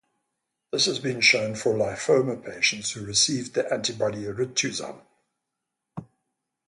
This 0.71 0.87
has 0.87 0.97
been 0.97 1.21
shown 1.21 1.53
for 1.53 1.75
lymphoma 1.75 2.43
patients 2.43 2.93
who 2.93 3.05
received 3.05 3.53
the 3.53 3.71
antibody 3.71 4.23
Rituxan. 4.23 5.03